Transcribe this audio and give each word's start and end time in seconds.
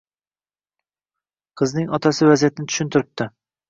Qizning 1.63 1.95
otasi 2.01 2.35
vaziyatni 2.35 2.71
tushuntiribdi 2.71 3.35